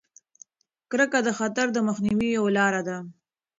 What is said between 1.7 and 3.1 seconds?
د مخنیوي یوه لاره ده.